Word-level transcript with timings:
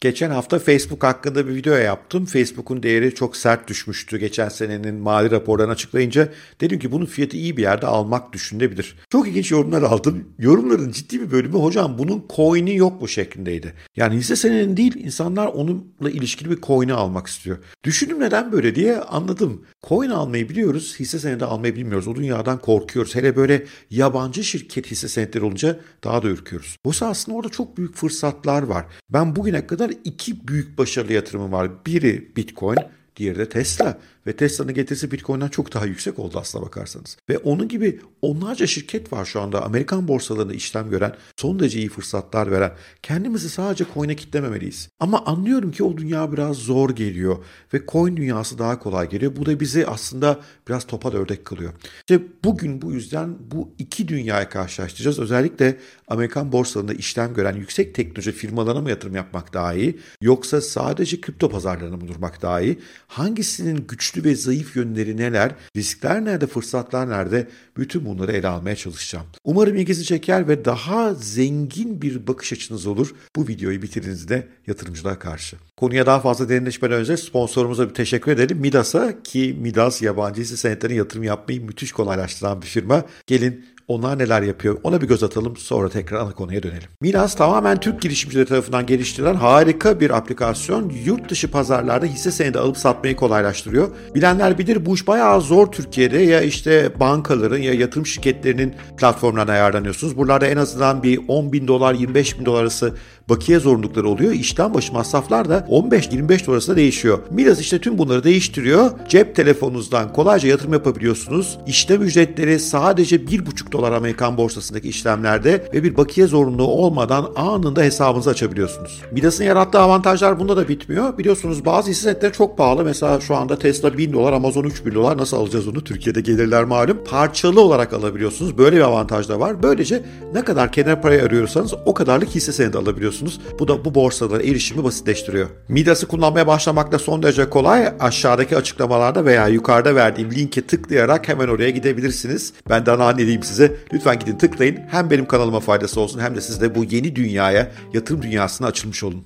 Geçen 0.00 0.30
hafta 0.30 0.58
Facebook 0.58 1.02
hakkında 1.02 1.48
bir 1.48 1.54
video 1.54 1.74
yaptım. 1.74 2.24
Facebook'un 2.24 2.82
değeri 2.82 3.14
çok 3.14 3.36
sert 3.36 3.68
düşmüştü. 3.68 4.18
Geçen 4.18 4.48
senenin 4.48 4.94
mali 4.94 5.30
raporlarını 5.30 5.72
açıklayınca 5.72 6.32
dedim 6.60 6.78
ki 6.78 6.92
bunun 6.92 7.06
fiyatı 7.06 7.36
iyi 7.36 7.56
bir 7.56 7.62
yerde 7.62 7.86
almak 7.86 8.32
düşünülebilir. 8.32 8.96
Çok 9.10 9.28
ilginç 9.28 9.50
yorumlar 9.50 9.82
aldım. 9.82 10.24
Yorumların 10.38 10.90
ciddi 10.90 11.20
bir 11.20 11.30
bölümü 11.30 11.58
hocam 11.58 11.98
bunun 11.98 12.24
coin'i 12.36 12.76
yok 12.76 13.00
mu 13.00 13.08
şeklindeydi. 13.08 13.74
Yani 13.96 14.16
hisse 14.16 14.36
senedinin 14.36 14.76
değil 14.76 14.94
insanlar 15.04 15.46
onunla 15.46 16.10
ilişkili 16.10 16.50
bir 16.50 16.60
coin'i 16.60 16.92
almak 16.92 17.26
istiyor. 17.26 17.58
Düşündüm 17.84 18.20
neden 18.20 18.52
böyle 18.52 18.74
diye 18.74 19.00
anladım. 19.00 19.64
Coin 19.88 20.10
almayı 20.10 20.48
biliyoruz, 20.48 20.96
hisse 21.00 21.18
senedi 21.18 21.44
almayı 21.44 21.76
bilmiyoruz. 21.76 22.08
O 22.08 22.14
dünyadan 22.16 22.58
korkuyoruz. 22.58 23.14
Hele 23.14 23.36
böyle 23.36 23.64
yabancı 23.90 24.44
şirket 24.44 24.90
hisse 24.90 25.08
senetleri 25.08 25.44
olunca 25.44 25.80
daha 26.04 26.22
da 26.22 26.28
ürküyoruz. 26.28 26.76
Oysa 26.84 27.06
aslında 27.06 27.38
orada 27.38 27.48
çok 27.48 27.76
büyük 27.76 27.96
fırsatlar 27.96 28.62
var. 28.62 28.86
Ben 29.10 29.36
bugüne 29.36 29.66
kadar 29.66 29.89
iki 30.04 30.48
büyük 30.48 30.78
başarılı 30.78 31.12
yatırımım 31.12 31.52
var. 31.52 31.70
Biri 31.86 32.36
Bitcoin, 32.36 32.78
diğeri 33.16 33.38
de 33.38 33.48
Tesla. 33.48 33.98
Ve 34.30 34.36
Tesla'nın 34.36 34.74
getirisi 34.74 35.10
Bitcoin'den 35.10 35.48
çok 35.48 35.74
daha 35.74 35.86
yüksek 35.86 36.18
oldu 36.18 36.38
aslına 36.38 36.64
bakarsanız. 36.64 37.16
Ve 37.28 37.38
onun 37.38 37.68
gibi 37.68 38.00
onlarca 38.22 38.66
şirket 38.66 39.12
var 39.12 39.24
şu 39.24 39.40
anda 39.40 39.62
Amerikan 39.62 40.08
borsalarında 40.08 40.54
işlem 40.54 40.90
gören, 40.90 41.14
son 41.36 41.58
derece 41.58 41.78
iyi 41.78 41.88
fırsatlar 41.88 42.50
veren. 42.50 42.72
Kendimizi 43.02 43.48
sadece 43.48 43.84
coin'e 43.94 44.16
kitlememeliyiz. 44.16 44.88
Ama 45.00 45.24
anlıyorum 45.24 45.70
ki 45.70 45.84
o 45.84 45.96
dünya 45.96 46.32
biraz 46.32 46.56
zor 46.56 46.90
geliyor 46.90 47.36
ve 47.74 47.82
coin 47.88 48.16
dünyası 48.16 48.58
daha 48.58 48.78
kolay 48.78 49.08
geliyor. 49.08 49.36
Bu 49.36 49.46
da 49.46 49.60
bizi 49.60 49.86
aslında 49.86 50.40
biraz 50.68 50.86
topa 50.86 51.12
da 51.12 51.18
ördek 51.18 51.44
kılıyor. 51.44 51.72
İşte 52.00 52.22
bugün 52.44 52.82
bu 52.82 52.92
yüzden 52.92 53.36
bu 53.50 53.68
iki 53.78 54.08
dünyayı 54.08 54.48
karşılaştıracağız. 54.48 55.18
Özellikle 55.18 55.78
Amerikan 56.08 56.52
borsalarında 56.52 56.94
işlem 56.94 57.34
gören 57.34 57.56
yüksek 57.56 57.94
teknoloji 57.94 58.32
firmalarına 58.32 58.80
mı 58.80 58.90
yatırım 58.90 59.16
yapmak 59.16 59.54
daha 59.54 59.74
iyi 59.74 59.98
yoksa 60.20 60.60
sadece 60.60 61.20
kripto 61.20 61.48
pazarlarına 61.48 61.96
mı 61.96 62.08
durmak 62.08 62.42
daha 62.42 62.60
iyi? 62.60 62.78
Hangisinin 63.06 63.84
güçlü 63.88 64.19
ve 64.24 64.34
zayıf 64.34 64.76
yönleri 64.76 65.16
neler, 65.16 65.54
riskler 65.76 66.24
nerede, 66.24 66.46
fırsatlar 66.46 67.10
nerede? 67.10 67.48
Bütün 67.76 68.04
bunları 68.04 68.32
ele 68.32 68.48
almaya 68.48 68.76
çalışacağım. 68.76 69.26
Umarım 69.44 69.76
ilginizi 69.76 70.04
çeker 70.04 70.48
ve 70.48 70.64
daha 70.64 71.14
zengin 71.14 72.02
bir 72.02 72.26
bakış 72.26 72.52
açınız 72.52 72.86
olur 72.86 73.14
bu 73.36 73.48
videoyu 73.48 73.82
bitirdiğinizde 73.82 74.48
yatırımcılığa 74.66 75.18
karşı. 75.18 75.56
Konuya 75.76 76.06
daha 76.06 76.20
fazla 76.20 76.48
derinleşmeden 76.48 77.00
önce 77.00 77.16
sponsorumuza 77.16 77.88
bir 77.88 77.94
teşekkür 77.94 78.32
edelim. 78.32 78.58
Midas'a 78.58 79.22
ki 79.22 79.56
Midas 79.60 80.02
yabancı 80.02 80.42
hisse 80.42 80.56
senetlerine 80.56 80.96
yatırım 80.96 81.22
yapmayı 81.24 81.64
müthiş 81.64 81.92
kolaylaştıran 81.92 82.62
bir 82.62 82.66
firma. 82.66 83.04
Gelin 83.26 83.64
onlar 83.90 84.18
neler 84.18 84.42
yapıyor 84.42 84.78
ona 84.82 85.00
bir 85.00 85.08
göz 85.08 85.22
atalım 85.22 85.56
sonra 85.56 85.88
tekrar 85.88 86.18
ana 86.18 86.32
konuya 86.32 86.62
dönelim. 86.62 86.88
Minas 87.00 87.34
tamamen 87.34 87.80
Türk 87.80 88.02
girişimcileri 88.02 88.46
tarafından 88.46 88.86
geliştirilen 88.86 89.34
harika 89.34 90.00
bir 90.00 90.10
aplikasyon. 90.10 90.92
Yurt 91.04 91.30
dışı 91.30 91.50
pazarlarda 91.50 92.06
hisse 92.06 92.30
senedi 92.30 92.58
alıp 92.58 92.76
satmayı 92.76 93.16
kolaylaştırıyor. 93.16 93.88
Bilenler 94.14 94.58
bilir 94.58 94.86
bu 94.86 94.94
iş 94.94 95.06
bayağı 95.06 95.40
zor 95.40 95.66
Türkiye'de 95.66 96.18
ya 96.18 96.40
işte 96.42 97.00
bankaların 97.00 97.58
ya 97.58 97.74
yatırım 97.74 98.06
şirketlerinin 98.06 98.74
platformlarına 98.96 99.52
ayarlanıyorsunuz. 99.52 100.16
Buralarda 100.16 100.46
en 100.46 100.56
azından 100.56 101.02
bir 101.02 101.20
10 101.28 101.52
bin 101.52 101.68
dolar 101.68 101.94
25 101.94 102.38
bin 102.38 102.46
dolar 102.46 102.62
arası 102.62 102.94
bakiye 103.30 103.58
zorunlulukları 103.58 104.08
oluyor. 104.08 104.32
İşten 104.32 104.74
başı 104.74 104.92
masraflar 104.92 105.48
da 105.48 105.66
15-25 105.70 106.46
dolar 106.46 106.54
arasında 106.54 106.76
değişiyor. 106.76 107.18
Midas 107.30 107.60
işte 107.60 107.80
tüm 107.80 107.98
bunları 107.98 108.24
değiştiriyor. 108.24 108.90
Cep 109.08 109.36
telefonunuzdan 109.36 110.12
kolayca 110.12 110.48
yatırım 110.48 110.72
yapabiliyorsunuz. 110.72 111.58
İşlem 111.66 112.02
ücretleri 112.02 112.60
sadece 112.60 113.16
1,5 113.16 113.72
dolar 113.72 113.92
Amerikan 113.92 114.36
borsasındaki 114.36 114.88
işlemlerde 114.88 115.68
ve 115.74 115.82
bir 115.82 115.96
bakiye 115.96 116.26
zorunluluğu 116.26 116.66
olmadan 116.66 117.32
anında 117.36 117.82
hesabınızı 117.82 118.30
açabiliyorsunuz. 118.30 119.00
Midas'ın 119.12 119.44
yarattığı 119.44 119.78
avantajlar 119.78 120.40
bunda 120.40 120.56
da 120.56 120.68
bitmiyor. 120.68 121.18
Biliyorsunuz 121.18 121.64
bazı 121.64 121.90
hisse 121.90 122.30
çok 122.32 122.58
pahalı. 122.58 122.84
Mesela 122.84 123.20
şu 123.20 123.36
anda 123.36 123.58
Tesla 123.58 123.98
1000 123.98 124.12
dolar, 124.12 124.32
Amazon 124.32 124.64
3000 124.64 124.94
dolar. 124.94 125.18
Nasıl 125.18 125.36
alacağız 125.36 125.68
onu? 125.68 125.84
Türkiye'de 125.84 126.20
gelirler 126.20 126.64
malum. 126.64 127.04
Parçalı 127.04 127.60
olarak 127.60 127.92
alabiliyorsunuz. 127.92 128.58
Böyle 128.58 128.76
bir 128.76 128.80
avantaj 128.80 129.28
da 129.28 129.40
var. 129.40 129.62
Böylece 129.62 130.02
ne 130.34 130.44
kadar 130.44 130.72
kenar 130.72 131.02
parayı 131.02 131.22
arıyorsanız 131.22 131.74
o 131.86 131.94
kadarlık 131.94 132.28
hisse 132.28 132.52
senedi 132.52 132.78
alabiliyorsunuz. 132.78 133.19
Bu 133.58 133.68
da 133.68 133.84
bu 133.84 133.94
borsalara 133.94 134.42
erişimi 134.42 134.84
basitleştiriyor. 134.84 135.48
Midas'ı 135.68 136.06
kullanmaya 136.06 136.46
başlamak 136.46 136.92
da 136.92 136.98
son 136.98 137.22
derece 137.22 137.50
kolay. 137.50 137.92
Aşağıdaki 138.00 138.56
açıklamalarda 138.56 139.24
veya 139.24 139.48
yukarıda 139.48 139.94
verdiğim 139.94 140.30
linke 140.30 140.66
tıklayarak 140.66 141.28
hemen 141.28 141.48
oraya 141.48 141.70
gidebilirsiniz. 141.70 142.52
Ben 142.68 142.86
de 142.86 142.90
anlayayım 142.90 143.42
size. 143.42 143.76
Lütfen 143.92 144.18
gidin 144.18 144.38
tıklayın. 144.38 144.78
Hem 144.90 145.10
benim 145.10 145.26
kanalıma 145.26 145.60
faydası 145.60 146.00
olsun 146.00 146.20
hem 146.20 146.36
de 146.36 146.40
siz 146.40 146.60
de 146.60 146.74
bu 146.74 146.84
yeni 146.84 147.16
dünyaya, 147.16 147.70
yatırım 147.94 148.22
dünyasına 148.22 148.66
açılmış 148.66 149.04
olun. 149.04 149.24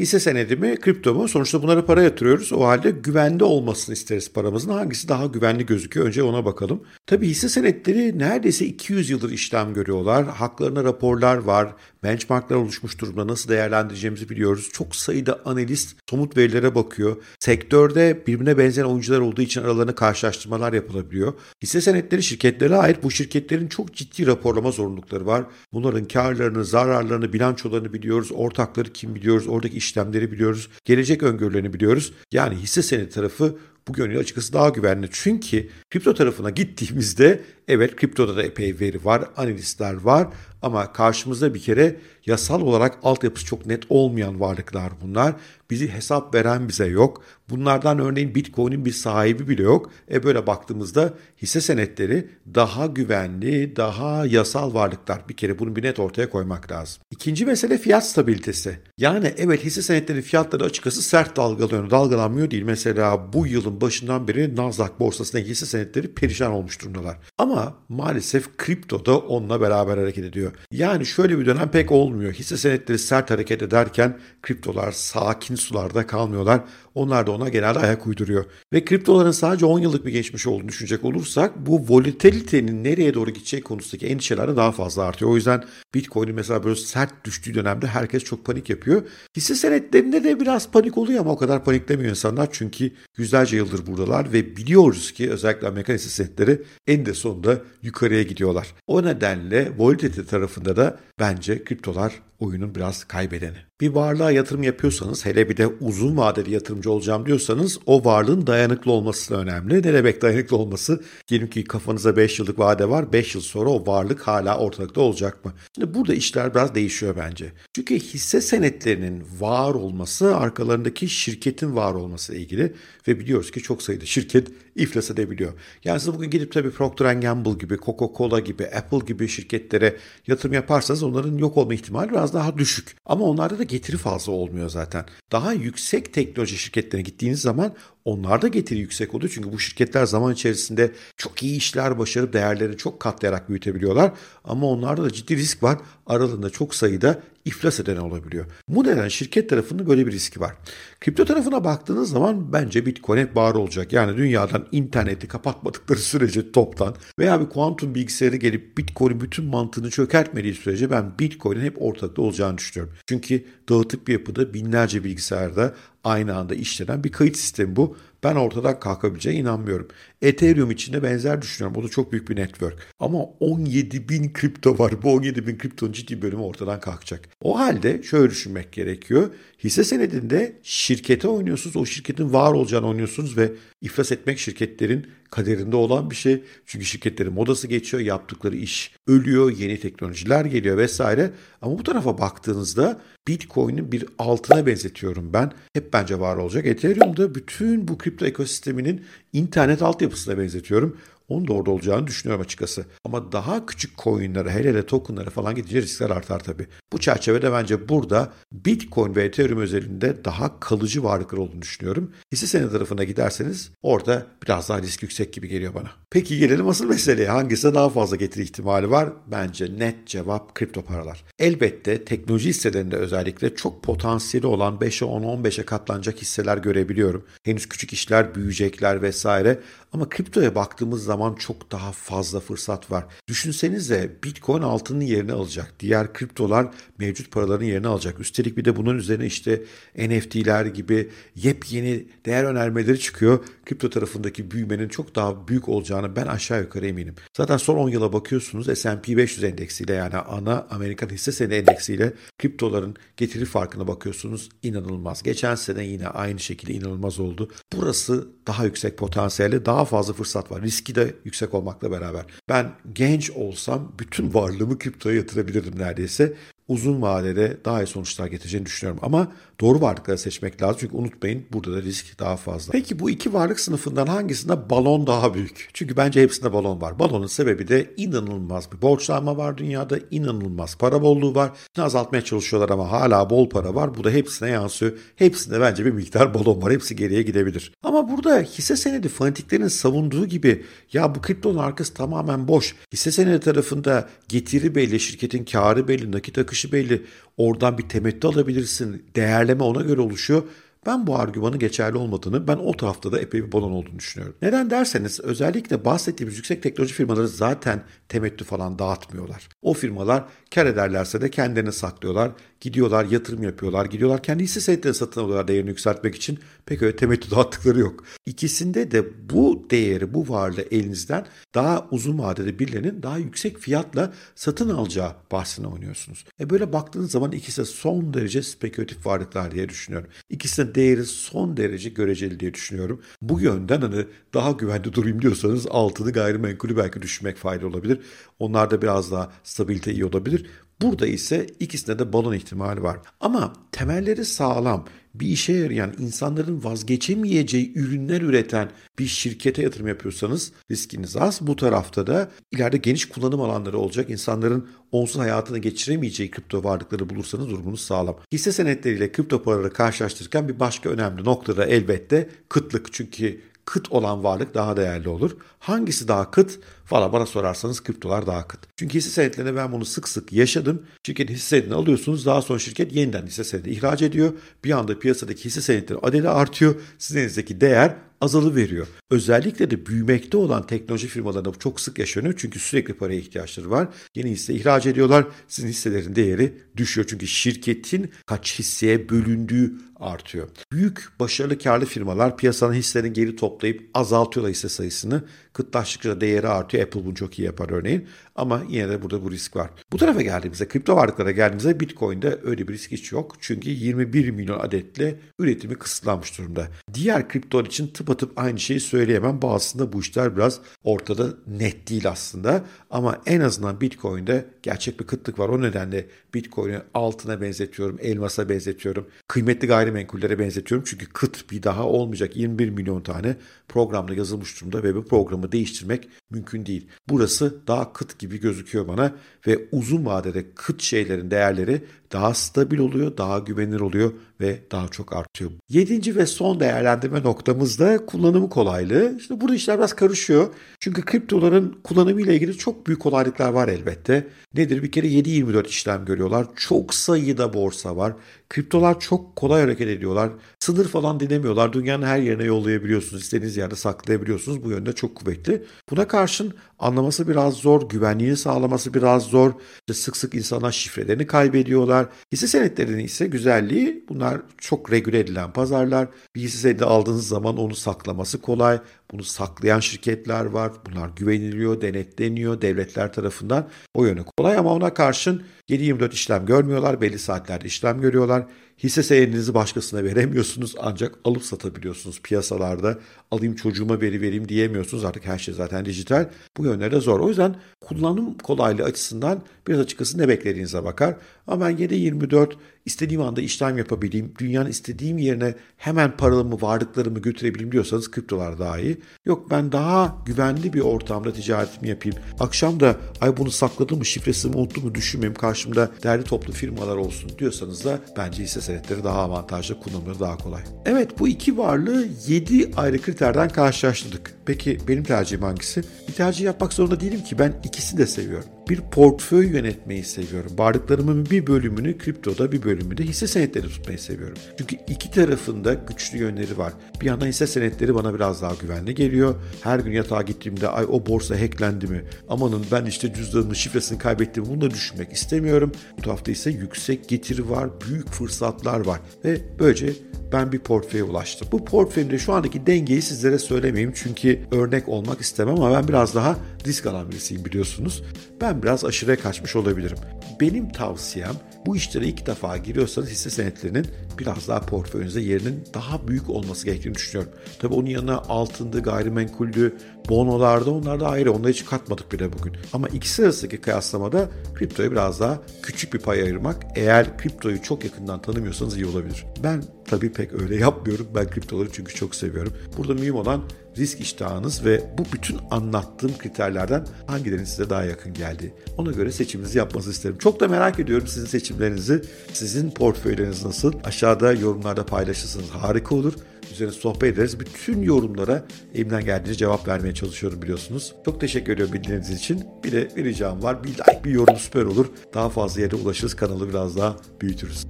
Hisse 0.00 0.20
senedi 0.20 0.56
mi, 0.56 0.76
kripto 0.76 1.14
mu? 1.14 1.28
Sonuçta 1.28 1.62
bunlara 1.62 1.84
para 1.84 2.02
yatırıyoruz. 2.02 2.52
O 2.52 2.64
halde 2.64 2.90
güvende 2.90 3.44
olmasını 3.44 3.92
isteriz 3.92 4.32
paramızın. 4.32 4.70
Hangisi 4.70 5.08
daha 5.08 5.26
güvenli 5.26 5.66
gözüküyor? 5.66 6.06
Önce 6.06 6.22
ona 6.22 6.44
bakalım. 6.44 6.82
Tabii 7.06 7.28
hisse 7.28 7.48
senetleri 7.48 8.18
neredeyse 8.18 8.66
200 8.66 9.10
yıldır 9.10 9.30
işlem 9.30 9.74
görüyorlar. 9.74 10.26
Haklarına 10.26 10.84
raporlar 10.84 11.36
var. 11.36 11.74
Benchmarklar 12.02 12.56
oluşmuş 12.56 12.98
durumda. 12.98 13.26
Nasıl 13.26 13.48
değerlendireceğimizi 13.48 14.28
biliyoruz. 14.28 14.68
Çok 14.72 14.96
sayıda 14.96 15.40
analist 15.44 15.96
somut 16.10 16.36
verilere 16.36 16.74
bakıyor. 16.74 17.16
Sektörde 17.40 18.22
birbirine 18.26 18.58
benzeyen 18.58 18.86
oyuncular 18.86 19.20
olduğu 19.20 19.42
için 19.42 19.62
aralarında 19.62 19.94
karşılaştırmalar 19.94 20.72
yapılabiliyor. 20.72 21.32
Hisse 21.62 21.80
senetleri 21.80 22.22
şirketlere 22.22 22.76
ait. 22.76 23.02
Bu 23.02 23.10
şirketlerin 23.10 23.68
çok 23.68 23.94
ciddi 23.94 24.26
raporlama 24.26 24.70
zorunlulukları 24.70 25.26
var. 25.26 25.44
Bunların 25.72 26.04
karlarını, 26.04 26.64
zararlarını, 26.64 27.32
bilançolarını 27.32 27.92
biliyoruz. 27.92 28.28
Ortakları 28.34 28.92
kim 28.92 29.14
biliyoruz. 29.14 29.46
Oradaki 29.48 29.76
işlemleri 29.90 30.32
biliyoruz. 30.32 30.68
Gelecek 30.84 31.22
öngörülerini 31.22 31.72
biliyoruz. 31.72 32.12
Yani 32.32 32.56
hisse 32.56 32.82
senedi 32.82 33.10
tarafı 33.10 33.58
bu 33.88 34.00
yönüyle 34.00 34.18
açıkçası 34.18 34.52
daha 34.52 34.68
güvenli. 34.68 35.08
Çünkü 35.12 35.68
kripto 35.90 36.14
tarafına 36.14 36.50
gittiğimizde 36.50 37.40
evet 37.70 37.96
kriptoda 37.96 38.36
da 38.36 38.42
epey 38.42 38.80
veri 38.80 39.04
var, 39.04 39.24
analistler 39.36 39.94
var 39.94 40.28
ama 40.62 40.92
karşımızda 40.92 41.54
bir 41.54 41.60
kere 41.60 41.96
yasal 42.26 42.60
olarak 42.60 42.98
altyapısı 43.02 43.46
çok 43.46 43.66
net 43.66 43.82
olmayan 43.88 44.40
varlıklar 44.40 44.92
bunlar. 45.02 45.34
Bizi 45.70 45.88
hesap 45.88 46.34
veren 46.34 46.68
bize 46.68 46.86
yok. 46.86 47.22
Bunlardan 47.50 47.98
örneğin 47.98 48.34
Bitcoin'in 48.34 48.84
bir 48.84 48.92
sahibi 48.92 49.48
bile 49.48 49.62
yok. 49.62 49.90
E 50.10 50.22
böyle 50.22 50.46
baktığımızda 50.46 51.14
hisse 51.42 51.60
senetleri 51.60 52.28
daha 52.54 52.86
güvenli, 52.86 53.76
daha 53.76 54.26
yasal 54.26 54.74
varlıklar. 54.74 55.28
Bir 55.28 55.36
kere 55.36 55.58
bunu 55.58 55.76
bir 55.76 55.82
net 55.82 55.98
ortaya 55.98 56.30
koymak 56.30 56.72
lazım. 56.72 57.02
İkinci 57.10 57.46
mesele 57.46 57.78
fiyat 57.78 58.08
stabilitesi. 58.08 58.78
Yani 58.98 59.34
evet 59.36 59.64
hisse 59.64 59.82
senetleri 59.82 60.22
fiyatları 60.22 60.64
açıkçası 60.64 61.02
sert 61.02 61.36
dalgalanıyor, 61.36 61.90
dalgalanmıyor 61.90 62.50
değil. 62.50 62.62
Mesela 62.62 63.32
bu 63.32 63.46
yılın 63.46 63.80
başından 63.80 64.28
beri 64.28 64.56
Nasdaq 64.56 64.90
borsasındaki 65.00 65.48
hisse 65.48 65.66
senetleri 65.66 66.14
perişan 66.14 66.52
olmuş 66.52 66.82
durumdalar. 66.82 67.18
Ama 67.38 67.59
maalesef 67.88 68.56
kripto 68.56 69.06
da 69.06 69.18
onunla 69.18 69.60
beraber 69.60 69.98
hareket 69.98 70.24
ediyor. 70.24 70.52
Yani 70.72 71.06
şöyle 71.06 71.38
bir 71.38 71.46
dönem 71.46 71.70
pek 71.70 71.92
olmuyor. 71.92 72.32
Hisse 72.32 72.56
senetleri 72.56 72.98
sert 72.98 73.30
hareket 73.30 73.62
ederken 73.62 74.18
kriptolar 74.42 74.92
sakin 74.92 75.54
sularda 75.54 76.06
kalmıyorlar. 76.06 76.60
Onlar 76.94 77.26
da 77.26 77.30
ona 77.30 77.48
genelde 77.48 77.78
ayak 77.78 78.06
uyduruyor. 78.06 78.44
Ve 78.72 78.84
kriptoların 78.84 79.30
sadece 79.30 79.66
10 79.66 79.78
yıllık 79.78 80.06
bir 80.06 80.12
geçmiş 80.12 80.46
olduğunu 80.46 80.68
düşünecek 80.68 81.04
olursak 81.04 81.66
bu 81.66 81.88
volatilitenin 81.88 82.84
nereye 82.84 83.14
doğru 83.14 83.30
gidecek 83.30 83.64
konusundaki 83.64 84.06
endişeler 84.06 84.48
de 84.48 84.56
daha 84.56 84.72
fazla 84.72 85.02
artıyor. 85.02 85.30
O 85.30 85.36
yüzden 85.36 85.64
Bitcoin'in 85.94 86.34
mesela 86.34 86.64
böyle 86.64 86.76
sert 86.76 87.24
düştüğü 87.24 87.54
dönemde 87.54 87.86
herkes 87.86 88.24
çok 88.24 88.44
panik 88.44 88.70
yapıyor. 88.70 89.02
Hisse 89.36 89.54
senetlerinde 89.54 90.24
de 90.24 90.40
biraz 90.40 90.70
panik 90.70 90.98
oluyor 90.98 91.20
ama 91.20 91.32
o 91.32 91.36
kadar 91.36 91.64
paniklemiyor 91.64 92.10
insanlar 92.10 92.48
çünkü 92.52 92.92
yüzlerce 93.16 93.56
yıldır 93.56 93.86
buradalar 93.86 94.32
ve 94.32 94.56
biliyoruz 94.56 95.12
ki 95.12 95.30
özellikle 95.30 95.68
Amerikan 95.68 95.94
hisse 95.94 96.08
senetleri 96.08 96.62
en 96.86 97.06
de 97.06 97.14
sonunda 97.14 97.49
yukarıya 97.82 98.22
gidiyorlar. 98.22 98.74
O 98.86 99.04
nedenle 99.04 99.72
volatilite 99.78 100.26
tarafında 100.26 100.76
da 100.76 100.98
bence 101.18 101.64
kriptolar 101.64 102.12
oyunun 102.40 102.74
biraz 102.74 103.04
kaybedeni. 103.04 103.69
Bir 103.80 103.88
varlığa 103.88 104.30
yatırım 104.30 104.62
yapıyorsanız 104.62 105.26
hele 105.26 105.48
bir 105.48 105.56
de 105.56 105.66
uzun 105.66 106.16
vadeli 106.16 106.50
yatırımcı 106.50 106.90
olacağım 106.90 107.26
diyorsanız 107.26 107.78
o 107.86 108.04
varlığın 108.04 108.46
dayanıklı 108.46 108.92
olması 108.92 109.34
önemli. 109.34 109.74
Ne 109.74 109.84
demek 109.84 110.22
dayanıklı 110.22 110.56
olması? 110.56 111.02
Diyelim 111.28 111.50
ki 111.50 111.64
kafanıza 111.64 112.16
5 112.16 112.38
yıllık 112.38 112.58
vade 112.58 112.88
var. 112.88 113.12
5 113.12 113.34
yıl 113.34 113.42
sonra 113.42 113.70
o 113.70 113.86
varlık 113.86 114.20
hala 114.20 114.58
ortalıkta 114.58 115.00
olacak 115.00 115.44
mı? 115.44 115.52
Şimdi 115.74 115.94
burada 115.94 116.14
işler 116.14 116.54
biraz 116.54 116.74
değişiyor 116.74 117.16
bence. 117.16 117.52
Çünkü 117.74 117.94
hisse 117.98 118.40
senetlerinin 118.40 119.24
var 119.40 119.74
olması 119.74 120.36
arkalarındaki 120.36 121.08
şirketin 121.08 121.76
var 121.76 121.94
olması 121.94 122.32
ile 122.32 122.40
ilgili 122.40 122.74
ve 123.08 123.20
biliyoruz 123.20 123.50
ki 123.50 123.60
çok 123.60 123.82
sayıda 123.82 124.04
şirket 124.06 124.48
iflas 124.76 125.10
edebiliyor. 125.10 125.52
Yani 125.84 126.00
siz 126.00 126.14
bugün 126.14 126.30
gidip 126.30 126.52
tabii 126.52 126.70
Procter 126.70 127.14
Gamble 127.14 127.52
gibi, 127.52 127.74
Coca-Cola 127.74 128.40
gibi, 128.40 128.66
Apple 128.66 129.06
gibi 129.06 129.28
şirketlere 129.28 129.96
yatırım 130.26 130.52
yaparsanız 130.54 131.02
onların 131.02 131.38
yok 131.38 131.56
olma 131.56 131.74
ihtimali 131.74 132.10
biraz 132.10 132.34
daha 132.34 132.58
düşük. 132.58 132.96
Ama 133.06 133.24
onlarda 133.24 133.58
da 133.58 133.62
getiri 133.70 133.96
fazla 133.96 134.32
olmuyor 134.32 134.68
zaten. 134.68 135.04
Daha 135.32 135.52
yüksek 135.52 136.14
teknoloji 136.14 136.58
şirketlerine 136.58 137.02
gittiğiniz 137.02 137.40
zaman 137.40 137.74
Onlar 138.04 138.42
da 138.42 138.48
getiri 138.48 138.78
yüksek 138.78 139.14
oluyor 139.14 139.32
çünkü 139.34 139.52
bu 139.52 139.58
şirketler 139.58 140.06
zaman 140.06 140.32
içerisinde 140.32 140.92
çok 141.16 141.42
iyi 141.42 141.56
işler 141.56 141.98
başarıp 141.98 142.32
değerlerini 142.32 142.76
çok 142.76 143.00
katlayarak 143.00 143.48
büyütebiliyorlar. 143.48 144.12
Ama 144.44 144.66
onlarda 144.66 145.04
da 145.04 145.12
ciddi 145.12 145.36
risk 145.36 145.62
var. 145.62 145.78
Aralarında 146.06 146.50
çok 146.50 146.74
sayıda 146.74 147.20
iflas 147.44 147.80
eden 147.80 147.96
olabiliyor. 147.96 148.46
Bu 148.68 148.84
nedenle 148.84 149.10
şirket 149.10 149.50
tarafında 149.50 149.86
böyle 149.86 150.06
bir 150.06 150.12
riski 150.12 150.40
var. 150.40 150.54
Kripto 151.00 151.24
tarafına 151.24 151.64
baktığınız 151.64 152.10
zaman 152.10 152.52
bence 152.52 152.86
Bitcoin 152.86 153.18
hep 153.18 153.36
var 153.36 153.54
olacak. 153.54 153.92
Yani 153.92 154.16
dünyadan 154.16 154.66
interneti 154.72 155.28
kapatmadıkları 155.28 155.98
sürece 155.98 156.52
toptan 156.52 156.94
veya 157.18 157.40
bir 157.40 157.48
kuantum 157.48 157.94
bilgisayarı 157.94 158.36
gelip 158.36 158.78
Bitcoin'in 158.78 159.20
bütün 159.20 159.44
mantığını 159.44 159.90
çökertmediği 159.90 160.54
sürece 160.54 160.90
ben 160.90 161.18
Bitcoin'in 161.18 161.64
hep 161.64 161.82
ortakta 161.82 162.22
olacağını 162.22 162.58
düşünüyorum. 162.58 162.94
Çünkü 163.06 163.44
dağıtık 163.68 164.08
bir 164.08 164.12
yapıda 164.12 164.54
binlerce 164.54 165.04
bilgisayarda 165.04 165.74
aynı 166.04 166.36
anda 166.36 166.54
işlenen 166.54 167.04
bir 167.04 167.12
kayıt 167.12 167.36
sistemi 167.36 167.76
bu. 167.76 167.96
Ben 168.24 168.34
ortadan 168.34 168.80
kalkabileceğine 168.80 169.40
inanmıyorum. 169.40 169.88
Ethereum 170.22 170.70
için 170.70 170.92
de 170.92 171.02
benzer 171.02 171.42
düşünüyorum. 171.42 171.82
O 171.82 171.84
da 171.84 171.88
çok 171.88 172.12
büyük 172.12 172.28
bir 172.28 172.36
network. 172.36 172.92
Ama 173.00 173.18
17 173.40 174.08
bin 174.08 174.32
kripto 174.32 174.78
var. 174.78 175.02
Bu 175.02 175.12
17 175.12 175.46
bin 175.46 175.58
kriptonun 175.58 175.92
ciddi 175.92 176.22
bölümü 176.22 176.42
ortadan 176.42 176.80
kalkacak. 176.80 177.28
O 177.42 177.58
halde 177.58 178.02
şöyle 178.02 178.30
düşünmek 178.30 178.72
gerekiyor. 178.72 179.30
Hisse 179.64 179.84
senedinde 179.84 180.56
şirkete 180.62 181.28
oynuyorsunuz. 181.28 181.76
O 181.76 181.86
şirketin 181.86 182.32
var 182.32 182.52
olacağını 182.52 182.88
oynuyorsunuz 182.88 183.36
ve 183.36 183.52
iflas 183.80 184.12
etmek 184.12 184.38
şirketlerin 184.38 185.06
kaderinde 185.30 185.76
olan 185.76 186.10
bir 186.10 186.16
şey. 186.16 186.42
Çünkü 186.66 186.84
şirketlerin 186.84 187.32
modası 187.32 187.66
geçiyor, 187.66 188.02
yaptıkları 188.02 188.56
iş 188.56 188.94
ölüyor, 189.06 189.50
yeni 189.50 189.80
teknolojiler 189.80 190.44
geliyor 190.44 190.76
vesaire. 190.76 191.30
Ama 191.62 191.78
bu 191.78 191.82
tarafa 191.82 192.18
baktığınızda 192.18 193.00
Bitcoin'in 193.28 193.92
bir 193.92 194.04
altına 194.18 194.66
benzetiyorum 194.66 195.32
ben. 195.32 195.52
Hep 195.74 195.92
bence 195.92 196.20
var 196.20 196.36
olacak. 196.36 196.66
Ethereum'da 196.66 197.34
bütün 197.34 197.88
bu 197.88 197.98
kripto 197.98 198.26
ekosisteminin 198.26 199.04
internet 199.32 199.82
altyapısına 199.82 200.38
benzetiyorum. 200.38 200.96
Onun 201.30 201.48
da 201.48 201.52
olacağını 201.52 202.06
düşünüyorum 202.06 202.44
açıkçası. 202.44 202.84
Ama 203.04 203.32
daha 203.32 203.66
küçük 203.66 203.98
coinlere 203.98 204.50
hele 204.50 204.68
hele 204.68 204.86
tokenlara 204.86 205.30
falan 205.30 205.54
gidince 205.54 205.82
riskler 205.82 206.10
artar 206.10 206.44
tabii. 206.44 206.66
Bu 206.92 206.98
çerçevede 206.98 207.52
bence 207.52 207.88
burada 207.88 208.32
Bitcoin 208.52 209.16
ve 209.16 209.24
Ethereum 209.24 209.60
özelinde 209.60 210.24
daha 210.24 210.60
kalıcı 210.60 211.04
varlıklar 211.04 211.38
olduğunu 211.38 211.62
düşünüyorum. 211.62 212.10
Hisse 212.32 212.46
senedi 212.46 212.72
tarafına 212.72 213.04
giderseniz 213.04 213.70
orada 213.82 214.26
biraz 214.44 214.68
daha 214.68 214.82
risk 214.82 215.02
yüksek 215.02 215.32
gibi 215.32 215.48
geliyor 215.48 215.74
bana. 215.74 215.90
Peki 216.10 216.38
gelelim 216.38 216.68
asıl 216.68 216.88
meseleye. 216.88 217.28
Hangisine 217.28 217.74
daha 217.74 217.88
fazla 217.88 218.16
getiri 218.16 218.44
ihtimali 218.44 218.90
var? 218.90 219.12
Bence 219.26 219.78
net 219.78 220.06
cevap 220.06 220.54
kripto 220.54 220.82
paralar. 220.82 221.24
Elbette 221.38 222.04
teknoloji 222.04 222.48
hisselerinde 222.48 222.96
özellikle 222.96 223.54
çok 223.54 223.82
potansiyeli 223.82 224.46
olan 224.46 224.74
5'e 224.74 225.06
10'a 225.06 225.48
15'e 225.48 225.64
katlanacak 225.64 226.22
hisseler 226.22 226.58
görebiliyorum. 226.58 227.24
Henüz 227.42 227.68
küçük 227.68 227.92
işler 227.92 228.34
büyüyecekler 228.34 229.02
vesaire. 229.02 229.60
Ama 229.92 230.08
kriptoya 230.08 230.54
baktığımız 230.54 231.04
zaman 231.04 231.34
çok 231.34 231.72
daha 231.72 231.92
fazla 231.92 232.40
fırsat 232.40 232.90
var. 232.90 233.04
Düşünsenize 233.28 234.16
Bitcoin 234.24 234.62
altının 234.62 235.00
yerini 235.00 235.32
alacak. 235.32 235.74
Diğer 235.80 236.12
kriptolar 236.12 236.68
mevcut 236.98 237.30
paraların 237.30 237.64
yerini 237.64 237.86
alacak. 237.86 238.20
Üstelik 238.20 238.56
bir 238.56 238.64
de 238.64 238.76
bunun 238.76 238.98
üzerine 238.98 239.26
işte 239.26 239.62
NFT'ler 239.98 240.66
gibi 240.66 241.10
yepyeni 241.36 242.06
değer 242.26 242.44
önermeleri 242.44 243.00
çıkıyor. 243.00 243.44
Kripto 243.66 243.90
tarafındaki 243.90 244.50
büyümenin 244.50 244.88
çok 244.88 245.14
daha 245.14 245.48
büyük 245.48 245.68
olacağını 245.68 246.16
ben 246.16 246.26
aşağı 246.26 246.60
yukarı 246.60 246.86
eminim. 246.86 247.14
Zaten 247.36 247.56
son 247.56 247.76
10 247.76 247.88
yıla 247.88 248.12
bakıyorsunuz 248.12 248.78
S&P 248.78 249.16
500 249.16 249.44
endeksiyle 249.44 249.92
yani 249.92 250.16
ana 250.16 250.66
Amerikan 250.70 251.08
hisse 251.08 251.32
senedi 251.32 251.54
endeksiyle 251.54 252.12
kriptoların 252.38 252.96
getiri 253.16 253.44
farkına 253.44 253.88
bakıyorsunuz. 253.88 254.48
inanılmaz. 254.62 255.22
Geçen 255.22 255.54
sene 255.54 255.84
yine 255.84 256.08
aynı 256.08 256.40
şekilde 256.40 256.72
inanılmaz 256.72 257.20
oldu. 257.20 257.50
Burası 257.72 258.28
daha 258.50 258.64
yüksek 258.64 258.98
potansiyeli, 258.98 259.66
daha 259.66 259.84
fazla 259.84 260.12
fırsat 260.12 260.50
var. 260.50 260.62
Riski 260.62 260.94
de 260.94 261.14
yüksek 261.24 261.54
olmakla 261.54 261.90
beraber. 261.90 262.24
Ben 262.48 262.72
genç 262.92 263.30
olsam 263.30 263.92
bütün 263.98 264.34
varlığımı 264.34 264.78
kriptoya 264.78 265.16
yatırabilirdim 265.16 265.78
neredeyse 265.78 266.34
uzun 266.70 267.02
vadede 267.02 267.56
daha 267.64 267.82
iyi 267.82 267.86
sonuçlar 267.86 268.26
getireceğini 268.26 268.66
düşünüyorum. 268.66 269.00
Ama 269.04 269.32
doğru 269.60 269.80
varlıkları 269.80 270.18
seçmek 270.18 270.62
lazım. 270.62 270.76
Çünkü 270.80 270.96
unutmayın 270.96 271.44
burada 271.52 271.72
da 271.72 271.82
risk 271.82 272.18
daha 272.18 272.36
fazla. 272.36 272.72
Peki 272.72 272.98
bu 272.98 273.10
iki 273.10 273.32
varlık 273.32 273.60
sınıfından 273.60 274.06
hangisinde 274.06 274.70
balon 274.70 275.06
daha 275.06 275.34
büyük? 275.34 275.70
Çünkü 275.74 275.96
bence 275.96 276.22
hepsinde 276.22 276.52
balon 276.52 276.80
var. 276.80 276.98
Balonun 276.98 277.26
sebebi 277.26 277.68
de 277.68 277.90
inanılmaz 277.96 278.72
bir 278.72 278.82
borçlanma 278.82 279.36
var 279.36 279.58
dünyada. 279.58 279.98
inanılmaz 280.10 280.78
para 280.78 281.02
bolluğu 281.02 281.34
var. 281.34 281.50
Azaltmaya 281.78 282.24
çalışıyorlar 282.24 282.70
ama 282.70 282.90
hala 282.90 283.30
bol 283.30 283.48
para 283.48 283.74
var. 283.74 283.94
Bu 283.96 284.04
da 284.04 284.10
hepsine 284.10 284.50
yansıyor. 284.50 284.92
Hepsinde 285.16 285.60
bence 285.60 285.84
bir 285.84 285.90
miktar 285.90 286.34
balon 286.34 286.62
var. 286.62 286.72
Hepsi 286.72 286.96
geriye 286.96 287.22
gidebilir. 287.22 287.72
Ama 287.82 288.08
burada 288.08 288.40
hisse 288.40 288.76
senedi 288.76 289.08
fanatiklerin 289.08 289.68
savunduğu 289.68 290.26
gibi 290.26 290.64
ya 290.92 291.14
bu 291.14 291.20
kriptonun 291.20 291.58
arkası 291.58 291.94
tamamen 291.94 292.48
boş. 292.48 292.74
Hisse 292.92 293.10
senedi 293.12 293.40
tarafında 293.40 294.08
getiri 294.28 294.74
belli, 294.74 295.00
şirketin 295.00 295.44
karı 295.44 295.88
belli, 295.88 296.12
nakit 296.12 296.38
akışı 296.38 296.59
belli. 296.72 297.02
Oradan 297.36 297.78
bir 297.78 297.88
temettü 297.88 298.26
alabilirsin. 298.26 299.06
Değerleme 299.16 299.62
ona 299.62 299.82
göre 299.82 300.00
oluşuyor. 300.00 300.42
Ben 300.86 301.06
bu 301.06 301.16
argümanın 301.16 301.58
geçerli 301.58 301.96
olmadığını, 301.96 302.48
ben 302.48 302.56
o 302.56 302.76
tarafta 302.76 303.12
da 303.12 303.20
epey 303.20 303.44
bir 303.44 303.52
balon 303.52 303.72
olduğunu 303.72 303.98
düşünüyorum. 303.98 304.36
Neden 304.42 304.70
derseniz 304.70 305.20
özellikle 305.20 305.84
bahsettiğimiz 305.84 306.36
yüksek 306.36 306.62
teknoloji 306.62 306.94
firmaları 306.94 307.28
zaten 307.28 307.82
temettü 308.08 308.44
falan 308.44 308.78
dağıtmıyorlar. 308.78 309.48
O 309.62 309.74
firmalar 309.74 310.24
kar 310.54 310.66
ederlerse 310.66 311.20
de 311.20 311.30
kendilerini 311.30 311.72
saklıyorlar. 311.72 312.30
Gidiyorlar 312.60 313.04
yatırım 313.04 313.42
yapıyorlar. 313.42 313.86
Gidiyorlar 313.86 314.22
kendi 314.22 314.42
hisse 314.42 314.60
senetleri 314.60 314.94
satın 314.94 315.20
alıyorlar 315.20 315.48
değerini 315.48 315.68
yükseltmek 315.68 316.14
için. 316.14 316.38
Pek 316.66 316.82
öyle 316.82 316.96
temettü 316.96 317.30
dağıttıkları 317.30 317.78
yok. 317.80 318.04
İkisinde 318.26 318.90
de 318.90 319.30
bu 319.30 319.66
değeri, 319.70 320.14
bu 320.14 320.28
varlığı 320.28 320.64
elinizden 320.70 321.26
daha 321.54 321.88
uzun 321.90 322.18
vadede 322.18 322.58
birilerinin 322.58 323.02
daha 323.02 323.18
yüksek 323.18 323.58
fiyatla 323.58 324.12
satın 324.34 324.70
alacağı 324.70 325.12
bahsine 325.32 325.66
oynuyorsunuz. 325.66 326.24
E 326.40 326.50
böyle 326.50 326.72
baktığınız 326.72 327.10
zaman 327.10 327.32
ikisi 327.32 327.60
de 327.60 327.64
son 327.64 328.14
derece 328.14 328.42
spekülatif 328.42 329.06
varlıklar 329.06 329.50
diye 329.50 329.68
düşünüyorum. 329.68 330.10
İkisinin 330.30 330.74
değeri 330.74 331.04
son 331.04 331.56
derece 331.56 331.88
göreceli 331.88 332.40
diye 332.40 332.54
düşünüyorum. 332.54 333.02
Bu 333.22 333.40
yönden 333.40 333.80
hani 333.80 334.06
daha 334.34 334.50
güvende 334.50 334.92
durayım 334.92 335.22
diyorsanız 335.22 335.66
altını 335.70 336.12
gayrimenkulü 336.12 336.76
belki 336.76 337.02
düşünmek 337.02 337.36
fayda 337.36 337.66
olabilir. 337.66 338.00
Onlarda 338.38 338.82
biraz 338.82 339.12
daha 339.12 339.32
stabilite 339.44 339.92
iyi 339.92 340.04
olabilir. 340.04 340.46
Burada 340.82 341.06
ise 341.06 341.46
ikisinde 341.60 341.98
de 341.98 342.12
balon 342.12 342.34
ihtimali 342.34 342.82
var. 342.82 342.98
Ama 343.20 343.52
temelleri 343.72 344.24
sağlam, 344.24 344.84
bir 345.14 345.26
işe 345.26 345.52
yarayan, 345.52 345.94
insanların 345.98 346.64
vazgeçemeyeceği 346.64 347.72
ürünler 347.74 348.20
üreten 348.20 348.70
bir 348.98 349.06
şirkete 349.06 349.62
yatırım 349.62 349.86
yapıyorsanız 349.86 350.52
riskiniz 350.70 351.16
az. 351.16 351.38
Bu 351.40 351.56
tarafta 351.56 352.06
da 352.06 352.30
ileride 352.52 352.76
geniş 352.76 353.08
kullanım 353.08 353.40
alanları 353.40 353.78
olacak. 353.78 354.10
İnsanların 354.10 354.68
onsuz 354.92 355.20
hayatını 355.20 355.58
geçiremeyeceği 355.58 356.30
kripto 356.30 356.64
varlıkları 356.64 357.10
bulursanız 357.10 357.50
durumunuz 357.50 357.80
sağlam. 357.80 358.16
Hisse 358.32 358.52
senetleriyle 358.52 359.12
kripto 359.12 359.42
paraları 359.42 359.72
karşılaştırırken 359.72 360.48
bir 360.48 360.60
başka 360.60 360.90
önemli 360.90 361.24
nokta 361.24 361.56
da 361.56 361.66
elbette 361.66 362.28
kıtlık. 362.48 362.92
Çünkü 362.92 363.40
kıt 363.64 363.92
olan 363.92 364.24
varlık 364.24 364.54
daha 364.54 364.76
değerli 364.76 365.08
olur. 365.08 365.36
Hangisi 365.58 366.08
daha 366.08 366.30
kıt? 366.30 366.58
Valla 366.90 367.12
bana 367.12 367.26
sorarsanız 367.26 367.82
kriptolar 367.82 368.26
daha 368.26 368.48
kıt. 368.48 368.60
Çünkü 368.76 368.98
hisse 368.98 369.10
senetlerinde 369.10 369.56
ben 369.56 369.72
bunu 369.72 369.84
sık 369.84 370.08
sık 370.08 370.32
yaşadım. 370.32 370.82
Şirketin 371.06 371.34
hisse 371.34 371.46
senedini 371.46 371.74
alıyorsunuz 371.74 372.26
daha 372.26 372.42
sonra 372.42 372.58
şirket 372.58 372.92
yeniden 372.92 373.26
hisse 373.26 373.44
senedi 373.44 373.70
ihraç 373.70 374.02
ediyor. 374.02 374.32
Bir 374.64 374.70
anda 374.70 374.98
piyasadaki 374.98 375.44
hisse 375.44 375.60
senetleri 375.60 375.98
adedi 376.02 376.28
artıyor. 376.28 376.74
Sizin 376.98 377.20
elinizdeki 377.20 377.60
değer 377.60 377.96
azalı 378.20 378.56
veriyor. 378.56 378.86
Özellikle 379.10 379.70
de 379.70 379.86
büyümekte 379.86 380.36
olan 380.36 380.66
teknoloji 380.66 381.08
firmalarında 381.08 381.52
çok 381.58 381.80
sık 381.80 381.98
yaşanıyor. 381.98 382.34
Çünkü 382.36 382.58
sürekli 382.58 382.94
paraya 382.94 383.20
ihtiyaçları 383.20 383.70
var. 383.70 383.88
Yeni 384.14 384.30
hisse 384.30 384.54
ihraç 384.54 384.86
ediyorlar. 384.86 385.24
Sizin 385.48 385.68
hisselerin 385.68 386.16
değeri 386.16 386.58
düşüyor. 386.76 387.06
Çünkü 387.10 387.26
şirketin 387.26 388.10
kaç 388.26 388.58
hisseye 388.58 389.08
bölündüğü 389.08 389.72
artıyor. 389.96 390.48
Büyük 390.72 391.08
başarılı 391.20 391.58
karlı 391.58 391.84
firmalar 391.84 392.36
piyasanın 392.36 392.74
hisselerini 392.74 393.12
geri 393.12 393.36
toplayıp 393.36 393.90
azaltıyorlar 393.94 394.52
hisse 394.52 394.68
sayısını. 394.68 395.24
Kıtlaştıkça 395.60 396.20
değeri 396.20 396.48
artıyor. 396.48 396.84
Apple 396.84 397.04
bunu 397.04 397.14
çok 397.14 397.38
iyi 397.38 397.42
yapar 397.42 397.70
örneğin. 397.70 398.08
Ama 398.36 398.62
yine 398.68 398.88
de 398.88 399.02
burada 399.02 399.24
bu 399.24 399.30
risk 399.30 399.56
var. 399.56 399.70
Bu 399.92 399.96
tarafa 399.96 400.22
geldiğimizde, 400.22 400.68
kripto 400.68 400.96
varlıklara 400.96 401.30
geldiğimizde 401.30 401.80
Bitcoin'de 401.80 402.38
öyle 402.44 402.68
bir 402.68 402.72
risk 402.72 402.92
hiç 402.92 403.12
yok. 403.12 403.36
Çünkü 403.40 403.70
21 403.70 404.30
milyon 404.30 404.58
adetle 404.58 405.20
üretimi 405.38 405.74
kısıtlanmış 405.74 406.38
durumda. 406.38 406.68
Diğer 406.94 407.28
kriptolar 407.28 407.64
için 407.64 407.86
tıpatıp 407.86 408.32
aynı 408.36 408.60
şeyi 408.60 408.80
söyleyemem. 408.80 409.42
Bazısında 409.42 409.92
bu 409.92 410.00
işler 410.00 410.36
biraz 410.36 410.60
ortada 410.84 411.28
net 411.46 411.90
değil 411.90 412.08
aslında. 412.08 412.64
Ama 412.90 413.22
en 413.26 413.40
azından 413.40 413.80
Bitcoin'de 413.80 414.44
gerçek 414.62 415.00
bir 415.00 415.06
kıtlık 415.06 415.38
var. 415.38 415.48
O 415.48 415.62
nedenle 415.62 416.06
Bitcoin'i 416.34 416.78
altına 416.94 417.40
benzetiyorum, 417.40 417.98
elmasa 418.00 418.48
benzetiyorum, 418.48 419.06
kıymetli 419.28 419.68
gayrimenkullere 419.68 420.38
benzetiyorum. 420.38 420.84
Çünkü 420.88 421.06
kıt 421.06 421.50
bir 421.50 421.62
daha 421.62 421.86
olmayacak 421.86 422.36
21 422.36 422.70
milyon 422.70 423.00
tane 423.00 423.36
programda 423.68 424.14
yazılmış 424.14 424.60
durumda 424.60 424.82
ve 424.82 424.94
bu 424.94 425.04
programı 425.04 425.49
değiştirmek 425.52 426.08
mümkün 426.30 426.66
değil. 426.66 426.88
Burası 427.08 427.66
daha 427.66 427.92
kıt 427.92 428.18
gibi 428.18 428.40
gözüküyor 428.40 428.88
bana 428.88 429.16
ve 429.46 429.68
uzun 429.72 430.06
vadede 430.06 430.54
kıt 430.54 430.82
şeylerin 430.82 431.30
değerleri 431.30 431.82
daha 432.12 432.34
stabil 432.34 432.78
oluyor, 432.78 433.16
daha 433.16 433.38
güvenilir 433.38 433.80
oluyor 433.80 434.12
ve 434.40 434.60
daha 434.72 434.88
çok 434.88 435.16
artıyor. 435.16 435.50
Yedinci 435.68 436.16
ve 436.16 436.26
son 436.26 436.60
değerlendirme 436.60 437.22
noktamız 437.22 437.78
da 437.78 438.06
kullanımı 438.06 438.50
kolaylığı. 438.50 439.16
İşte 439.18 439.40
burada 439.40 439.54
işler 439.54 439.78
biraz 439.78 439.92
karışıyor. 439.92 440.54
Çünkü 440.80 441.02
kriptoların 441.02 441.78
kullanımı 441.84 442.20
ile 442.22 442.34
ilgili 442.34 442.58
çok 442.58 442.86
büyük 442.86 443.00
kolaylıklar 443.02 443.52
var 443.52 443.68
elbette. 443.68 444.28
Nedir? 444.54 444.82
Bir 444.82 444.92
kere 444.92 445.06
7-24 445.06 445.66
işlem 445.66 446.04
görüyorlar. 446.04 446.46
Çok 446.56 446.94
sayıda 446.94 447.52
borsa 447.52 447.96
var. 447.96 448.12
Kriptolar 448.48 449.00
çok 449.00 449.36
kolay 449.36 449.62
hareket 449.62 449.88
ediyorlar. 449.88 450.30
Sınır 450.58 450.88
falan 450.88 451.20
dinlemiyorlar. 451.20 451.72
Dünyanın 451.72 452.06
her 452.06 452.18
yerine 452.18 452.44
yollayabiliyorsunuz. 452.44 453.22
İstediğiniz 453.22 453.56
yerde 453.56 453.76
saklayabiliyorsunuz. 453.76 454.64
Bu 454.64 454.70
yönde 454.70 454.92
çok 454.92 455.14
kuvvetli. 455.14 455.64
Buna 455.90 456.08
karşın 456.08 456.54
anlaması 456.80 457.28
biraz 457.28 457.54
zor. 457.54 457.88
Güvenliğini 457.88 458.36
sağlaması 458.36 458.94
biraz 458.94 459.22
zor. 459.22 459.52
İşte 459.80 459.94
sık 459.94 460.16
sık 460.16 460.34
insanlar 460.34 460.72
şifrelerini 460.72 461.26
kaybediyorlar. 461.26 462.06
Hisse 462.32 462.46
senetlerinin 462.46 463.04
ise 463.04 463.26
güzelliği 463.26 464.04
bunlar 464.08 464.40
çok 464.58 464.92
regüle 464.92 465.18
edilen 465.18 465.52
pazarlar. 465.52 466.08
Bir 466.34 466.40
hisse 466.40 466.58
senedi 466.58 466.84
aldığınız 466.84 467.28
zaman 467.28 467.56
onu 467.56 467.74
saklaması 467.74 468.40
kolay. 468.40 468.80
Bunu 469.12 469.24
saklayan 469.24 469.80
şirketler 469.80 470.44
var. 470.44 470.72
Bunlar 470.86 471.10
güveniliyor, 471.16 471.80
denetleniyor 471.80 472.60
devletler 472.60 473.12
tarafından. 473.12 473.68
O 473.94 474.04
yönü 474.04 474.24
kolay 474.24 474.56
ama 474.56 474.72
ona 474.72 474.94
karşın 474.94 475.42
7-24 475.68 476.12
işlem 476.12 476.46
görmüyorlar. 476.46 477.00
Belli 477.00 477.18
saatlerde 477.18 477.66
işlem 477.66 478.00
görüyorlar. 478.00 478.44
Hisse 478.82 479.02
senedinizi 479.02 479.54
başkasına 479.54 480.04
veremiyorsunuz 480.04 480.74
ancak 480.78 481.14
alıp 481.24 481.42
satabiliyorsunuz 481.42 482.20
piyasalarda. 482.22 482.98
Alayım 483.30 483.54
çocuğuma 483.54 484.00
veri 484.00 484.20
vereyim 484.20 484.48
diyemiyorsunuz 484.48 485.04
artık 485.04 485.26
her 485.26 485.38
şey 485.38 485.54
zaten 485.54 485.84
dijital. 485.84 486.28
Bu 486.56 486.64
yönlerde 486.64 487.00
zor. 487.00 487.20
O 487.20 487.28
yüzden 487.28 487.56
kullanım 487.80 488.38
kolaylığı 488.38 488.84
açısından 488.84 489.42
biraz 489.68 489.80
açıkçası 489.80 490.18
ne 490.18 490.28
beklediğinize 490.28 490.84
bakar. 490.84 491.16
Ama 491.46 491.66
ben 491.66 491.76
7-24 491.76 492.52
istediğim 492.86 493.22
anda 493.22 493.40
işlem 493.40 493.78
yapabileyim, 493.78 494.32
dünyanın 494.38 494.70
istediğim 494.70 495.18
yerine 495.18 495.54
hemen 495.76 496.16
paramı, 496.16 496.60
varlıklarımı 496.60 497.18
götürebileyim 497.18 497.72
diyorsanız 497.72 498.10
kriptolar 498.10 498.58
daha 498.58 498.78
iyi. 498.78 499.00
Yok 499.26 499.50
ben 499.50 499.72
daha 499.72 500.16
güvenli 500.26 500.72
bir 500.72 500.80
ortamda 500.80 501.32
ticaretimi 501.32 501.88
yapayım. 501.88 502.18
Akşam 502.40 502.80
da 502.80 502.96
ay 503.20 503.36
bunu 503.36 503.50
sakladım 503.50 503.98
mı, 503.98 504.04
şifresini 504.04 504.56
unuttum 504.56 504.84
mu 504.84 504.94
düşünmeyeyim 504.94 505.34
karşımda 505.34 505.90
değerli 506.02 506.24
toplu 506.24 506.52
firmalar 506.52 506.96
olsun 506.96 507.30
diyorsanız 507.38 507.84
da 507.84 508.00
bence 508.16 508.42
hisse 508.42 508.60
senetleri 508.70 509.04
daha 509.04 509.20
avantajlı, 509.20 509.80
kullanımları 509.80 510.20
daha 510.20 510.36
kolay. 510.36 510.62
Evet 510.86 511.18
bu 511.18 511.28
iki 511.28 511.58
varlığı 511.58 512.06
7 512.26 512.70
ayrı 512.76 513.02
kriterden 513.02 513.48
karşılaştırdık. 513.48 514.34
Peki 514.46 514.78
benim 514.88 515.04
tercihim 515.04 515.42
hangisi? 515.42 515.82
Bir 516.08 516.12
tercih 516.12 516.44
yapmak 516.44 516.72
zorunda 516.72 517.00
değilim 517.00 517.24
ki 517.24 517.38
ben 517.38 517.52
ikisini 517.64 517.98
de 518.00 518.06
seviyorum. 518.06 518.48
Bir 518.70 518.80
portföy 518.80 519.46
yönetmeyi 519.46 520.04
seviyorum. 520.04 520.52
Varlıklarımın 520.58 521.30
bir 521.30 521.46
bölümünü 521.46 521.98
kriptoda 521.98 522.52
bir 522.52 522.62
bölümünü 522.62 522.96
de 522.96 523.04
hisse 523.04 523.26
senetleri 523.26 523.68
tutmayı 523.68 523.98
seviyorum. 523.98 524.36
Çünkü 524.58 524.76
iki 524.88 525.10
tarafında 525.10 525.74
güçlü 525.74 526.18
yönleri 526.18 526.58
var. 526.58 526.72
Bir 527.00 527.06
yandan 527.06 527.26
hisse 527.26 527.46
senetleri 527.46 527.94
bana 527.94 528.14
biraz 528.14 528.42
daha 528.42 528.54
güvenli 528.54 528.94
geliyor. 528.94 529.34
Her 529.60 529.78
gün 529.78 529.92
yatağa 529.92 530.22
gittiğimde 530.22 530.68
ay 530.68 530.84
o 530.88 531.06
borsa 531.06 531.40
hacklendi 531.40 531.86
mi? 531.86 532.04
Amanın 532.28 532.66
ben 532.72 532.84
işte 532.84 533.14
cüzdanımın 533.14 533.54
şifresini 533.54 533.98
kaybettim. 533.98 534.44
Bunu 534.48 534.60
da 534.60 534.70
düşünmek 534.70 535.12
istemiyorum. 535.12 535.72
Bu 535.98 536.02
tarafta 536.02 536.32
ise 536.32 536.50
yüksek 536.50 537.08
getiri 537.08 537.50
var, 537.50 537.68
büyük 537.88 538.08
fırsatlar 538.08 538.86
var 538.86 539.00
ve 539.24 539.40
böylece 539.58 539.92
ben 540.32 540.52
bir 540.52 540.58
portföye 540.58 541.02
ulaştım. 541.02 541.48
Bu 541.52 541.64
portföyümde 541.64 542.18
şu 542.18 542.32
andaki 542.32 542.66
dengeyi 542.66 543.02
sizlere 543.02 543.38
söylemeyeyim 543.38 543.92
çünkü 543.94 544.40
örnek 544.50 544.88
olmak 544.88 545.20
istemem 545.20 545.54
ama 545.54 545.72
ben 545.72 545.88
biraz 545.88 546.14
daha 546.14 546.36
risk 546.66 546.86
alan 546.86 547.10
birisiyim 547.10 547.44
biliyorsunuz. 547.44 548.02
Ben 548.40 548.62
biraz 548.62 548.84
aşırıya 548.84 549.18
kaçmış 549.18 549.56
olabilirim. 549.56 549.98
Benim 550.40 550.72
tavsiyem 550.72 551.34
bu 551.66 551.76
işlere 551.76 552.06
ilk 552.06 552.26
defa 552.26 552.56
giriyorsanız 552.56 553.08
hisse 553.08 553.30
senetlerinin 553.30 553.86
biraz 554.18 554.48
daha 554.48 554.60
portföyünüzde 554.60 555.20
yerinin 555.20 555.64
daha 555.74 556.08
büyük 556.08 556.30
olması 556.30 556.64
gerektiğini 556.66 556.94
düşünüyorum. 556.94 557.32
Tabii 557.58 557.74
onun 557.74 557.86
yanına 557.86 558.18
altındı, 558.18 558.82
gayrimenkuldü, 558.82 559.76
bonolarda 560.08 560.70
onlar 560.70 561.00
da 561.00 561.08
ayrı. 561.08 561.32
Onları 561.32 561.52
hiç 561.52 561.64
katmadık 561.64 562.12
bile 562.12 562.32
bugün. 562.32 562.56
Ama 562.72 562.88
ikisi 562.88 563.24
arasındaki 563.24 563.60
kıyaslamada 563.60 564.28
kriptoya 564.54 564.92
biraz 564.92 565.20
daha 565.20 565.38
küçük 565.62 565.94
bir 565.94 565.98
pay 565.98 566.22
ayırmak 566.22 566.56
eğer 566.74 567.18
kriptoyu 567.18 567.62
çok 567.62 567.84
yakından 567.84 568.22
tanımıyorsanız 568.22 568.76
iyi 568.76 568.86
olabilir. 568.86 569.26
Ben 569.42 569.62
tabii 569.90 570.12
pek 570.12 570.42
öyle 570.42 570.56
yapmıyorum. 570.56 571.06
Ben 571.14 571.30
kriptoları 571.30 571.68
çünkü 571.72 571.94
çok 571.94 572.14
seviyorum. 572.14 572.52
Burada 572.78 572.94
mühim 572.94 573.16
olan 573.16 573.42
risk 573.78 574.00
iştahınız 574.00 574.64
ve 574.64 574.80
bu 574.98 575.02
bütün 575.12 575.38
anlattığım 575.50 576.18
kriterlerden 576.18 576.86
hangilerinin 577.06 577.44
size 577.44 577.70
daha 577.70 577.84
yakın 577.84 578.14
geldi. 578.14 578.54
Ona 578.78 578.92
göre 578.92 579.12
seçiminizi 579.12 579.58
yapmanızı 579.58 579.90
isterim. 579.90 580.18
Çok 580.18 580.40
da 580.40 580.48
merak 580.48 580.78
ediyorum 580.78 581.06
sizin 581.06 581.26
seçimlerinizi. 581.26 582.02
Sizin 582.32 582.70
portföyleriniz 582.70 583.44
nasıl? 583.44 583.72
Aşağıda 583.84 584.32
yorumlarda 584.32 584.86
paylaşırsanız 584.86 585.50
harika 585.50 585.94
olur. 585.94 586.14
Üzerine 586.52 586.72
sohbet 586.72 587.14
ederiz. 587.14 587.40
Bütün 587.40 587.82
yorumlara 587.82 588.44
elimden 588.74 589.04
geldiğince 589.04 589.38
cevap 589.38 589.68
vermeye 589.68 589.94
çalışıyorum 589.94 590.42
biliyorsunuz. 590.42 590.94
Çok 591.04 591.20
teşekkür 591.20 591.52
ediyorum 591.52 591.74
bildiğiniz 591.74 592.10
için. 592.10 592.44
Bir 592.64 592.72
de 592.72 592.88
bir 592.96 593.04
ricam 593.04 593.42
var. 593.42 593.64
Bir 593.64 593.68
like, 593.68 594.00
bir 594.04 594.10
yorum 594.10 594.36
süper 594.36 594.62
olur. 594.62 594.86
Daha 595.14 595.28
fazla 595.28 595.60
yere 595.60 595.76
ulaşırız. 595.76 596.16
Kanalı 596.16 596.48
biraz 596.48 596.76
daha 596.76 596.96
büyütürüz. 597.20 597.66